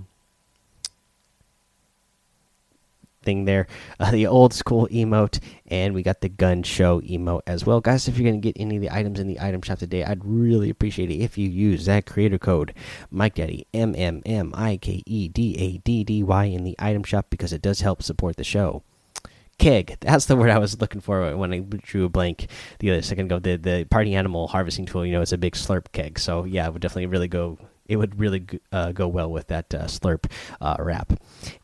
thing 3.25 3.45
there. 3.45 3.67
Uh, 3.99 4.11
the 4.11 4.27
old 4.27 4.53
school 4.53 4.89
emote, 4.89 5.41
and 5.67 5.95
we 5.95 6.03
got 6.03 6.21
the 6.21 6.29
gun 6.29 6.63
show 6.63 7.01
emote 7.01 7.43
as 7.47 7.65
well. 7.65 7.81
Guys, 7.81 8.09
if 8.09 8.19
you're 8.19 8.31
going 8.31 8.41
to 8.41 8.53
get 8.53 8.61
any 8.61 8.77
of 8.77 8.83
the 8.83 8.91
items 8.91 9.19
in 9.19 9.27
the 9.27 9.41
item 9.41 9.63
shop 9.63 9.79
today, 9.79 10.05
I'd 10.05 10.25
really 10.25 10.71
appreciate 10.71 11.11
it 11.11 11.17
if 11.17 11.39
you 11.39 11.49
use 11.49 11.87
that 11.87 12.07
creator 12.07 12.39
code 12.39 12.75
Mike 13.11 13.35
Daddy 13.35 13.67
M 13.73 13.95
M 13.97 14.23
M 14.25 14.53
I 14.55 14.77
K 14.77 15.03
E 15.07 15.29
D 15.29 15.57
A 15.59 15.79
D 15.79 16.05
D 16.05 16.23
Y 16.23 16.45
in 16.45 16.65
the 16.65 16.77
item 16.79 17.03
shop 17.03 17.27
because 17.31 17.53
it 17.53 17.63
does 17.63 17.81
help 17.81 18.03
support 18.03 18.37
the 18.37 18.45
show. 18.45 18.83
Keg, 19.59 19.97
that's 20.01 20.27
the 20.27 20.37
word 20.37 20.51
I 20.51 20.59
was 20.59 20.81
looking 20.81 21.01
for 21.01 21.37
when 21.37 21.53
I 21.53 21.61
drew 21.61 22.05
a 22.05 22.09
blank 22.09 22.49
the 22.81 22.91
other 22.91 23.03
second 23.03 23.27
ago. 23.27 23.39
The 23.39 23.57
the 23.57 23.85
party 23.85 24.15
animal 24.15 24.49
harvesting 24.49 24.87
tool, 24.87 25.07
you 25.07 25.13
know, 25.13 25.23
it's 25.23 25.33
a 25.33 25.39
big 25.39 25.55
slurp 25.55 25.93
keg. 25.93 26.19
So 26.19 26.45
yeah, 26.45 26.69
would 26.69 26.83
definitely 26.83 27.07
really 27.07 27.29
go 27.29 27.59
it 27.87 27.97
would 27.97 28.19
really 28.19 28.47
uh, 28.73 28.93
go 28.93 29.09
well 29.09 29.31
with 29.31 29.49
that 29.49 29.75
uh, 29.75 29.85
slurp 29.85 30.31
uh, 30.61 30.77
wrap. 30.79 31.13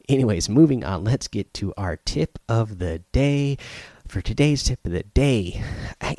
Anyways, 0.08 0.48
moving 0.48 0.84
on, 0.84 1.04
let's 1.04 1.28
get 1.28 1.52
to 1.54 1.72
our 1.76 1.96
tip 1.96 2.38
of 2.48 2.78
the 2.78 3.00
day. 3.12 3.56
For 4.08 4.20
today's 4.20 4.64
tip 4.64 4.84
of 4.84 4.90
the 4.90 5.04
day, 5.04 5.62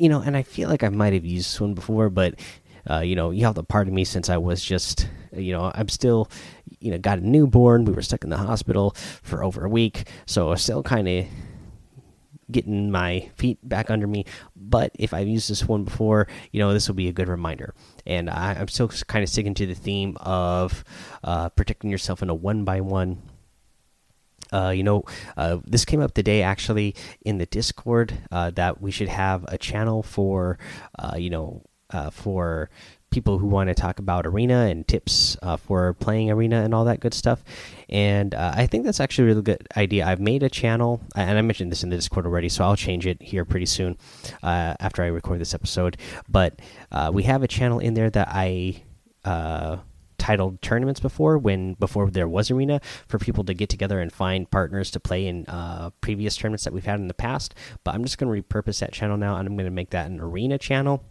you 0.00 0.08
know, 0.08 0.22
and 0.22 0.34
I 0.34 0.42
feel 0.42 0.70
like 0.70 0.82
I 0.82 0.88
might 0.88 1.12
have 1.12 1.26
used 1.26 1.50
this 1.50 1.60
one 1.60 1.74
before, 1.74 2.08
but 2.08 2.36
uh, 2.88 3.00
you 3.00 3.14
know, 3.14 3.30
you 3.30 3.44
have 3.44 3.54
to 3.54 3.62
pardon 3.62 3.94
me 3.94 4.04
since 4.04 4.28
I 4.30 4.38
was 4.38 4.64
just, 4.64 5.08
you 5.36 5.52
know, 5.52 5.70
I'm 5.74 5.88
still, 5.88 6.30
you 6.80 6.90
know, 6.90 6.98
got 6.98 7.18
a 7.18 7.26
newborn. 7.26 7.84
We 7.84 7.92
were 7.92 8.02
stuck 8.02 8.24
in 8.24 8.30
the 8.30 8.38
hospital 8.38 8.96
for 9.22 9.44
over 9.44 9.64
a 9.64 9.68
week, 9.68 10.08
so 10.26 10.52
I 10.52 10.54
still 10.56 10.82
kind 10.82 11.06
of 11.06 11.26
getting 12.52 12.90
my 12.90 13.30
feet 13.36 13.58
back 13.66 13.90
under 13.90 14.06
me. 14.06 14.24
But 14.54 14.92
if 14.98 15.12
I've 15.12 15.28
used 15.28 15.50
this 15.50 15.66
one 15.66 15.84
before, 15.84 16.28
you 16.50 16.60
know, 16.60 16.72
this 16.72 16.88
will 16.88 16.94
be 16.94 17.08
a 17.08 17.12
good 17.12 17.28
reminder. 17.28 17.74
And 18.06 18.30
I, 18.30 18.54
am 18.54 18.68
still 18.68 18.88
kind 18.88 19.22
of 19.22 19.28
sticking 19.28 19.54
to 19.54 19.66
the 19.66 19.74
theme 19.74 20.16
of 20.20 20.84
uh, 21.24 21.48
protecting 21.50 21.90
yourself 21.90 22.22
in 22.22 22.30
a 22.30 22.34
one 22.34 22.64
by 22.64 22.80
one. 22.80 23.22
Uh, 24.52 24.68
you 24.68 24.82
know, 24.82 25.02
uh, 25.36 25.58
this 25.64 25.84
came 25.84 26.00
up 26.00 26.12
today 26.12 26.42
actually 26.42 26.94
in 27.24 27.38
the 27.38 27.46
Discord 27.46 28.18
uh, 28.30 28.50
that 28.50 28.82
we 28.82 28.90
should 28.90 29.08
have 29.08 29.44
a 29.48 29.56
channel 29.56 30.02
for, 30.02 30.58
uh, 30.98 31.16
you 31.16 31.30
know, 31.30 31.62
uh, 31.90 32.10
for 32.10 32.68
people 33.12 33.38
who 33.38 33.46
want 33.46 33.68
to 33.68 33.74
talk 33.74 34.00
about 34.00 34.26
arena 34.26 34.66
and 34.66 34.88
tips 34.88 35.36
uh, 35.42 35.56
for 35.56 35.94
playing 35.94 36.30
arena 36.30 36.62
and 36.62 36.74
all 36.74 36.84
that 36.86 36.98
good 36.98 37.14
stuff. 37.14 37.44
And 37.88 38.34
uh, 38.34 38.52
I 38.56 38.66
think 38.66 38.84
that's 38.84 38.98
actually 38.98 39.24
a 39.24 39.26
really 39.28 39.42
good 39.42 39.68
idea. 39.76 40.06
I've 40.06 40.20
made 40.20 40.42
a 40.42 40.48
channel, 40.48 41.00
and 41.14 41.38
I 41.38 41.42
mentioned 41.42 41.70
this 41.70 41.84
in 41.84 41.90
the 41.90 41.96
Discord 41.96 42.26
already, 42.26 42.48
so 42.48 42.64
I'll 42.64 42.76
change 42.76 43.06
it 43.06 43.22
here 43.22 43.44
pretty 43.44 43.66
soon 43.66 43.96
uh, 44.42 44.74
after 44.80 45.04
I 45.04 45.06
record 45.06 45.40
this 45.40 45.54
episode. 45.54 45.96
But 46.28 46.60
uh, 46.90 47.10
we 47.12 47.22
have 47.24 47.44
a 47.44 47.48
channel 47.48 47.78
in 47.78 47.94
there 47.94 48.10
that 48.10 48.28
I 48.30 48.82
uh, 49.24 49.76
titled 50.22 50.62
tournaments 50.62 51.00
before 51.00 51.36
when 51.36 51.74
before 51.74 52.08
there 52.08 52.28
was 52.28 52.48
arena 52.48 52.80
for 53.08 53.18
people 53.18 53.42
to 53.42 53.52
get 53.52 53.68
together 53.68 54.00
and 54.00 54.12
find 54.12 54.48
partners 54.50 54.88
to 54.88 55.00
play 55.00 55.26
in 55.26 55.44
uh, 55.46 55.90
previous 56.00 56.36
tournaments 56.36 56.62
that 56.62 56.72
we've 56.72 56.84
had 56.84 57.00
in 57.00 57.08
the 57.08 57.14
past 57.14 57.56
but 57.82 57.92
i'm 57.92 58.04
just 58.04 58.18
going 58.18 58.32
to 58.32 58.42
repurpose 58.42 58.78
that 58.78 58.92
channel 58.92 59.16
now 59.16 59.34
and 59.36 59.48
i'm 59.48 59.56
going 59.56 59.64
to 59.64 59.70
make 59.70 59.90
that 59.90 60.08
an 60.08 60.20
arena 60.20 60.56
channel 60.56 61.02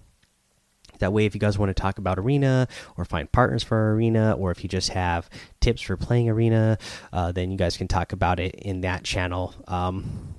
that 1.01 1.13
way, 1.13 1.25
if 1.25 1.35
you 1.35 1.39
guys 1.39 1.57
want 1.59 1.69
to 1.69 1.79
talk 1.79 1.99
about 1.99 2.17
Arena 2.17 2.67
or 2.97 3.05
find 3.05 3.31
partners 3.31 3.63
for 3.63 3.93
Arena, 3.93 4.33
or 4.33 4.49
if 4.51 4.63
you 4.63 4.69
just 4.69 4.89
have 4.89 5.29
tips 5.59 5.81
for 5.81 5.97
playing 5.97 6.29
Arena, 6.29 6.77
uh, 7.13 7.31
then 7.31 7.51
you 7.51 7.57
guys 7.57 7.77
can 7.77 7.87
talk 7.87 8.13
about 8.13 8.39
it 8.39 8.55
in 8.55 8.81
that 8.81 9.03
channel. 9.03 9.53
Um, 9.67 10.35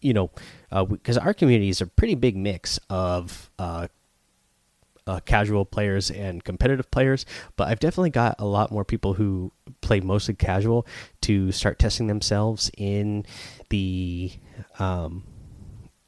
you 0.00 0.12
know, 0.12 0.30
because 0.70 1.16
uh, 1.16 1.20
our 1.20 1.32
community 1.32 1.68
is 1.68 1.80
a 1.80 1.86
pretty 1.86 2.16
big 2.16 2.36
mix 2.36 2.78
of 2.90 3.50
uh, 3.58 3.86
uh, 5.06 5.20
casual 5.20 5.64
players 5.64 6.10
and 6.10 6.44
competitive 6.44 6.90
players, 6.90 7.24
but 7.56 7.68
I've 7.68 7.80
definitely 7.80 8.10
got 8.10 8.36
a 8.38 8.44
lot 8.44 8.70
more 8.70 8.84
people 8.84 9.14
who 9.14 9.52
play 9.80 10.00
mostly 10.00 10.34
casual 10.34 10.86
to 11.22 11.52
start 11.52 11.78
testing 11.78 12.06
themselves 12.06 12.70
in 12.76 13.24
the 13.70 14.32
um, 14.78 15.24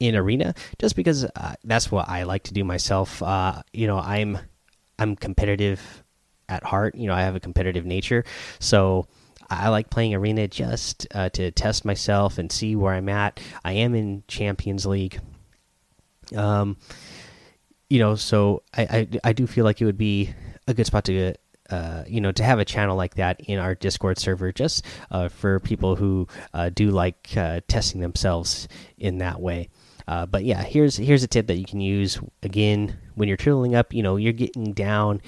in 0.09 0.17
arena 0.17 0.55
just 0.79 0.97
because 0.97 1.25
uh, 1.25 1.55
that's 1.65 1.91
what 1.91 2.09
I 2.09 2.25
like 2.25 2.45
to 2.45 2.55
do 2.55 2.65
myself. 2.65 3.23
Uh, 3.23 3.63
you 3.73 3.87
know, 3.87 3.99
I'm 3.99 4.39
I'm 4.99 5.17
competitive 5.17 5.81
at 6.49 6.63
heart. 6.63 6.95
You 6.95 7.07
know, 7.07 7.15
I 7.15 7.23
have 7.23 7.37
a 7.37 7.41
competitive 7.41 7.87
nature, 7.87 8.25
so 8.59 9.07
I 9.51 9.69
like 9.69 9.91
playing 9.91 10.15
arena 10.15 10.49
just 10.49 11.07
uh, 11.15 11.29
to 11.31 11.51
test 11.51 11.85
myself 11.85 12.39
and 12.39 12.51
see 12.51 12.77
where 12.77 12.95
I'm 12.95 13.09
at. 13.09 13.41
I 13.65 13.73
am 13.73 13.95
in 13.95 14.23
Champions 14.29 14.87
League. 14.87 15.21
Um, 16.35 16.77
you 17.91 17.99
know, 17.99 18.15
so 18.15 18.63
I, 18.75 18.83
I, 18.83 19.09
I 19.25 19.33
do 19.33 19.47
feel 19.47 19.65
like 19.65 19.81
it 19.81 19.85
would 19.85 19.99
be 19.99 20.35
a 20.67 20.75
good 20.75 20.87
spot 20.87 21.05
to 21.05 21.35
uh, 21.71 22.05
you 22.07 22.21
know, 22.21 22.33
to 22.33 22.45
have 22.45 22.59
a 22.59 22.65
channel 22.65 22.97
like 22.97 23.15
that 23.15 23.41
in 23.41 23.59
our 23.59 23.75
Discord 23.75 24.19
server, 24.19 24.53
just 24.53 24.85
uh, 25.11 25.29
for 25.29 25.61
people 25.61 25.97
who 25.97 26.29
uh, 26.53 26.69
do 26.69 26.91
like 26.91 27.31
uh, 27.37 27.61
testing 27.69 28.01
themselves 28.01 28.69
in 28.99 29.19
that 29.19 29.41
way. 29.41 29.69
Uh, 30.07 30.27
but 30.27 30.45
yeah, 30.45 30.63
here's 30.63 30.97
here's 30.97 31.23
a 31.23 31.29
tip 31.29 31.47
that 31.47 31.57
you 31.57 31.65
can 31.65 31.81
use 31.81 32.19
again 32.43 32.99
when 33.15 33.29
you're 33.29 33.37
turtling 33.37 33.75
up. 33.75 33.95
You 33.95 34.03
know, 34.03 34.17
you're 34.17 34.33
getting 34.33 34.73
down. 34.73 35.23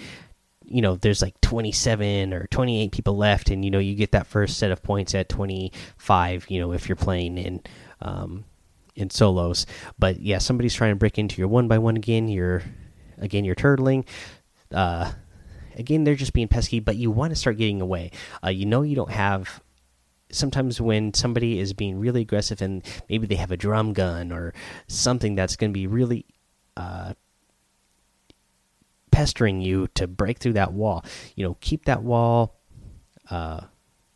You 0.68 0.82
know, 0.82 0.96
there's 0.96 1.22
like 1.22 1.40
27 1.42 2.34
or 2.34 2.48
28 2.48 2.90
people 2.90 3.16
left, 3.16 3.50
and 3.50 3.64
you 3.64 3.70
know 3.70 3.78
you 3.78 3.94
get 3.94 4.12
that 4.12 4.26
first 4.26 4.58
set 4.58 4.72
of 4.72 4.82
points 4.82 5.14
at 5.14 5.28
25. 5.28 6.46
You 6.50 6.60
know, 6.60 6.72
if 6.72 6.88
you're 6.88 6.96
playing 6.96 7.38
in 7.38 7.62
um, 8.00 8.44
in 8.96 9.10
solos. 9.10 9.66
But 9.98 10.20
yeah, 10.20 10.38
somebody's 10.38 10.74
trying 10.74 10.92
to 10.92 10.96
break 10.96 11.18
into 11.18 11.40
your 11.40 11.48
one 11.48 11.68
by 11.68 11.78
one 11.78 11.96
again. 11.96 12.28
You're 12.28 12.62
again 13.18 13.44
you're 13.44 13.54
turtling. 13.54 14.06
Uh, 14.72 15.12
again, 15.76 16.04
they're 16.04 16.14
just 16.16 16.32
being 16.32 16.48
pesky, 16.48 16.80
but 16.80 16.96
you 16.96 17.10
want 17.10 17.30
to 17.30 17.36
start 17.36 17.58
getting 17.58 17.80
away. 17.80 18.10
Uh, 18.44 18.48
you 18.48 18.66
know, 18.66 18.82
you 18.82 18.96
don't 18.96 19.10
have 19.10 19.62
sometimes 20.30 20.80
when 20.80 21.14
somebody 21.14 21.58
is 21.58 21.72
being 21.72 21.98
really 21.98 22.22
aggressive 22.22 22.60
and 22.60 22.82
maybe 23.08 23.26
they 23.26 23.36
have 23.36 23.50
a 23.50 23.56
drum 23.56 23.92
gun 23.92 24.32
or 24.32 24.52
something 24.88 25.34
that's 25.34 25.56
going 25.56 25.70
to 25.70 25.74
be 25.74 25.86
really 25.86 26.26
uh, 26.76 27.14
pestering 29.10 29.60
you 29.60 29.88
to 29.94 30.06
break 30.06 30.38
through 30.38 30.52
that 30.54 30.72
wall, 30.72 31.04
you 31.34 31.44
know, 31.44 31.56
keep 31.60 31.84
that 31.86 32.02
wall 32.02 32.60
uh, 33.30 33.60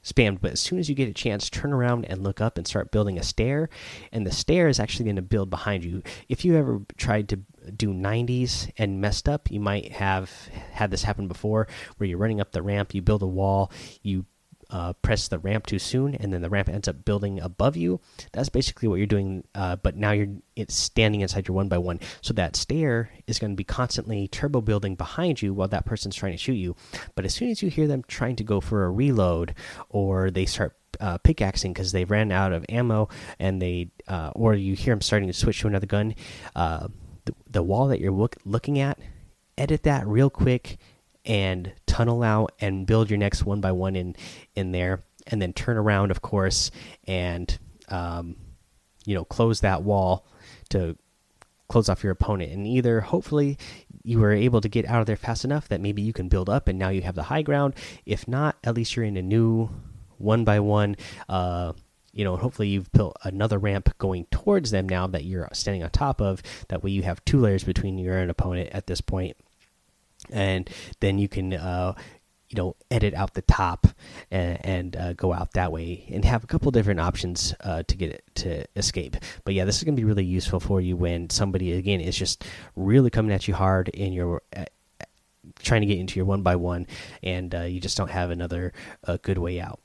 spammed. 0.04 0.40
But 0.40 0.52
as 0.52 0.60
soon 0.60 0.78
as 0.78 0.88
you 0.88 0.94
get 0.94 1.08
a 1.08 1.14
chance, 1.14 1.48
turn 1.48 1.72
around 1.72 2.04
and 2.06 2.22
look 2.22 2.40
up 2.40 2.58
and 2.58 2.66
start 2.66 2.90
building 2.90 3.18
a 3.18 3.22
stair. 3.22 3.68
And 4.12 4.26
the 4.26 4.32
stair 4.32 4.68
is 4.68 4.80
actually 4.80 5.04
going 5.04 5.16
to 5.16 5.22
build 5.22 5.50
behind 5.50 5.84
you. 5.84 6.02
If 6.28 6.44
you 6.44 6.56
ever 6.56 6.82
tried 6.96 7.28
to 7.30 7.36
do 7.76 7.94
90s 7.94 8.70
and 8.76 9.00
messed 9.00 9.28
up, 9.28 9.50
you 9.50 9.60
might 9.60 9.92
have 9.92 10.30
had 10.72 10.90
this 10.90 11.04
happen 11.04 11.28
before 11.28 11.68
where 11.96 12.08
you're 12.08 12.18
running 12.18 12.40
up 12.40 12.52
the 12.52 12.62
ramp, 12.62 12.94
you 12.94 13.02
build 13.02 13.22
a 13.22 13.26
wall, 13.26 13.70
you 14.02 14.26
uh, 14.70 14.92
press 14.94 15.28
the 15.28 15.38
ramp 15.38 15.66
too 15.66 15.78
soon, 15.78 16.14
and 16.14 16.32
then 16.32 16.42
the 16.42 16.50
ramp 16.50 16.68
ends 16.68 16.88
up 16.88 17.04
building 17.04 17.40
above 17.40 17.76
you. 17.76 18.00
That's 18.32 18.48
basically 18.48 18.88
what 18.88 18.96
you're 18.96 19.06
doing, 19.06 19.44
uh, 19.54 19.76
but 19.76 19.96
now 19.96 20.12
you're 20.12 20.28
it's 20.56 20.74
standing 20.74 21.22
inside 21.22 21.48
your 21.48 21.54
one 21.54 21.68
by 21.68 21.78
one. 21.78 22.00
So 22.20 22.34
that 22.34 22.56
stair 22.56 23.10
is 23.26 23.38
going 23.38 23.52
to 23.52 23.56
be 23.56 23.64
constantly 23.64 24.28
turbo 24.28 24.60
building 24.60 24.94
behind 24.94 25.40
you 25.40 25.54
while 25.54 25.68
that 25.68 25.86
person's 25.86 26.16
trying 26.16 26.32
to 26.32 26.38
shoot 26.38 26.54
you. 26.54 26.76
But 27.14 27.24
as 27.24 27.34
soon 27.34 27.50
as 27.50 27.62
you 27.62 27.70
hear 27.70 27.86
them 27.86 28.04
trying 28.06 28.36
to 28.36 28.44
go 28.44 28.60
for 28.60 28.84
a 28.84 28.90
reload, 28.90 29.54
or 29.88 30.30
they 30.30 30.46
start 30.46 30.76
uh, 31.00 31.18
pickaxing 31.18 31.72
because 31.72 31.92
they 31.92 32.04
ran 32.04 32.30
out 32.30 32.52
of 32.52 32.64
ammo, 32.68 33.08
and 33.38 33.60
they 33.60 33.90
uh, 34.08 34.32
or 34.34 34.54
you 34.54 34.74
hear 34.74 34.92
them 34.92 35.00
starting 35.00 35.28
to 35.28 35.34
switch 35.34 35.60
to 35.60 35.66
another 35.66 35.86
gun, 35.86 36.14
uh, 36.54 36.88
the, 37.24 37.34
the 37.48 37.62
wall 37.62 37.88
that 37.88 38.00
you're 38.00 38.12
look, 38.12 38.36
looking 38.44 38.78
at, 38.78 38.98
edit 39.56 39.82
that 39.82 40.06
real 40.06 40.30
quick 40.30 40.78
and 41.24 41.72
tunnel 41.86 42.22
out 42.22 42.52
and 42.60 42.86
build 42.86 43.10
your 43.10 43.18
next 43.18 43.44
one 43.44 43.60
by 43.60 43.72
one 43.72 43.96
in 43.96 44.16
in 44.54 44.72
there, 44.72 45.00
and 45.26 45.40
then 45.40 45.52
turn 45.52 45.76
around, 45.76 46.10
of 46.10 46.22
course, 46.22 46.70
and 47.06 47.58
um, 47.88 48.36
you 49.04 49.14
know 49.14 49.24
close 49.24 49.60
that 49.60 49.82
wall 49.82 50.26
to 50.70 50.96
close 51.68 51.88
off 51.88 52.02
your 52.02 52.12
opponent. 52.12 52.52
And 52.52 52.66
either 52.66 53.00
hopefully 53.00 53.56
you 54.02 54.18
were 54.18 54.32
able 54.32 54.60
to 54.60 54.68
get 54.68 54.86
out 54.86 55.00
of 55.00 55.06
there 55.06 55.16
fast 55.16 55.44
enough 55.44 55.68
that 55.68 55.80
maybe 55.80 56.02
you 56.02 56.12
can 56.12 56.28
build 56.28 56.50
up 56.50 56.68
and 56.68 56.78
now 56.78 56.88
you 56.88 57.02
have 57.02 57.14
the 57.14 57.22
high 57.22 57.42
ground. 57.42 57.74
If 58.04 58.26
not, 58.26 58.56
at 58.64 58.74
least 58.74 58.96
you're 58.96 59.04
in 59.04 59.16
a 59.16 59.22
new 59.22 59.70
one 60.18 60.44
by 60.44 60.60
one. 60.60 60.96
Uh, 61.28 61.72
you 62.12 62.24
know, 62.24 62.36
hopefully 62.36 62.68
you've 62.68 62.90
built 62.92 63.16
another 63.22 63.58
ramp 63.58 63.96
going 63.98 64.24
towards 64.32 64.72
them 64.72 64.88
now 64.88 65.06
that 65.06 65.24
you're 65.24 65.48
standing 65.52 65.84
on 65.84 65.90
top 65.90 66.20
of. 66.20 66.42
That 66.68 66.82
way 66.82 66.90
you 66.90 67.02
have 67.02 67.24
two 67.24 67.38
layers 67.38 67.62
between 67.62 67.98
you 67.98 68.12
and 68.12 68.30
opponent 68.30 68.70
at 68.72 68.88
this 68.88 69.00
point 69.00 69.36
and 70.30 70.68
then 71.00 71.18
you 71.18 71.28
can 71.28 71.54
uh, 71.54 71.94
you 72.48 72.56
know 72.56 72.76
edit 72.90 73.14
out 73.14 73.34
the 73.34 73.42
top 73.42 73.86
and, 74.30 74.58
and 74.64 74.96
uh, 74.96 75.12
go 75.14 75.32
out 75.32 75.52
that 75.52 75.72
way 75.72 76.04
and 76.10 76.24
have 76.24 76.44
a 76.44 76.46
couple 76.46 76.70
different 76.70 77.00
options 77.00 77.54
uh, 77.60 77.82
to 77.84 77.96
get 77.96 78.10
it 78.10 78.24
to 78.34 78.64
escape. 78.76 79.16
But 79.44 79.54
yeah 79.54 79.64
this 79.64 79.78
is 79.78 79.84
going 79.84 79.96
to 79.96 80.00
be 80.00 80.06
really 80.06 80.24
useful 80.24 80.60
for 80.60 80.80
you 80.80 80.96
when 80.96 81.30
somebody 81.30 81.72
again 81.72 82.00
is 82.00 82.16
just 82.16 82.44
really 82.76 83.10
coming 83.10 83.32
at 83.32 83.46
you 83.48 83.54
hard 83.54 83.88
in 83.88 84.12
your 84.12 84.42
uh, 84.56 84.64
trying 85.62 85.80
to 85.80 85.86
get 85.86 85.98
into 85.98 86.18
your 86.18 86.26
one 86.26 86.42
by 86.42 86.56
one 86.56 86.86
and 87.22 87.54
uh, 87.54 87.62
you 87.62 87.80
just 87.80 87.96
don't 87.96 88.10
have 88.10 88.30
another 88.30 88.72
uh, 89.06 89.16
good 89.22 89.38
way 89.38 89.60
out 89.60 89.80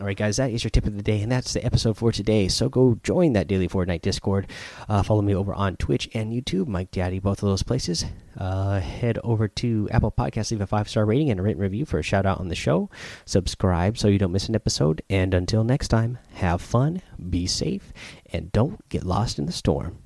all 0.00 0.06
right, 0.06 0.16
guys, 0.16 0.38
that 0.38 0.50
is 0.50 0.64
your 0.64 0.70
tip 0.70 0.86
of 0.86 0.96
the 0.96 1.02
day, 1.02 1.20
and 1.22 1.30
that's 1.30 1.52
the 1.52 1.64
episode 1.64 1.96
for 1.96 2.10
today. 2.10 2.48
So 2.48 2.68
go 2.68 2.98
join 3.04 3.32
that 3.34 3.46
daily 3.46 3.68
Fortnite 3.68 4.02
Discord. 4.02 4.48
Uh, 4.88 5.04
follow 5.04 5.22
me 5.22 5.36
over 5.36 5.54
on 5.54 5.76
Twitch 5.76 6.08
and 6.14 6.32
YouTube, 6.32 6.66
Mike 6.66 6.90
Daddy, 6.90 7.20
both 7.20 7.42
of 7.42 7.48
those 7.48 7.62
places. 7.62 8.04
Uh, 8.36 8.80
head 8.80 9.20
over 9.22 9.46
to 9.46 9.88
Apple 9.92 10.10
Podcasts, 10.10 10.50
leave 10.50 10.60
a 10.60 10.66
five 10.66 10.88
star 10.88 11.06
rating 11.06 11.30
and 11.30 11.38
a 11.38 11.42
written 11.44 11.62
review 11.62 11.84
for 11.84 12.00
a 12.00 12.02
shout 12.02 12.26
out 12.26 12.40
on 12.40 12.48
the 12.48 12.56
show. 12.56 12.90
Subscribe 13.24 13.96
so 13.96 14.08
you 14.08 14.18
don't 14.18 14.32
miss 14.32 14.48
an 14.48 14.56
episode. 14.56 15.00
And 15.08 15.32
until 15.32 15.62
next 15.62 15.88
time, 15.88 16.18
have 16.34 16.60
fun, 16.60 17.00
be 17.30 17.46
safe, 17.46 17.92
and 18.32 18.50
don't 18.50 18.88
get 18.88 19.04
lost 19.04 19.38
in 19.38 19.46
the 19.46 19.52
storm. 19.52 20.03